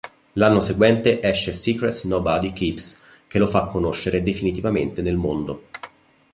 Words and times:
L'anno 0.33 0.61
seguente 0.61 1.21
esce 1.21 1.53
"Secrets 1.53 2.05
Nobody 2.05 2.53
Keeps" 2.53 2.99
che 3.27 3.37
lo 3.37 3.45
fa 3.45 3.65
conoscere 3.65 4.23
definitivamente 4.23 5.03
nel 5.03 5.15
mondo. 5.15 5.65